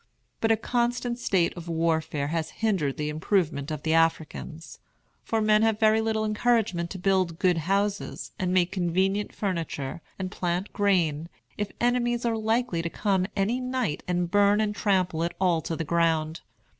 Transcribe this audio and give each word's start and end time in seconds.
But 0.39 0.49
a 0.51 0.57
constant 0.57 1.19
state 1.19 1.55
of 1.55 1.67
warfare 1.67 2.29
has 2.29 2.49
hindered 2.65 2.97
the 2.97 3.07
improvement 3.09 3.69
of 3.69 3.83
the 3.83 3.93
Africans; 3.93 4.79
for 5.23 5.41
men 5.41 5.61
have 5.61 5.77
very 5.79 6.01
little 6.01 6.25
encouragement 6.25 6.89
to 6.89 6.97
build 6.97 7.37
good 7.37 7.59
houses, 7.69 8.31
and 8.39 8.51
make 8.51 8.71
convenient 8.71 9.31
furniture, 9.31 10.01
and 10.17 10.31
plant 10.31 10.73
grain, 10.73 11.29
if 11.55 11.71
enemies 11.79 12.25
are 12.25 12.35
likely 12.35 12.81
to 12.81 12.89
come 12.89 13.27
any 13.35 13.59
night 13.59 14.01
and 14.07 14.31
burn 14.31 14.59
and 14.59 14.75
trample 14.75 15.21
it 15.21 15.33
all 15.39 15.61
to 15.61 15.75
the 15.75 15.83
ground. 15.83 16.41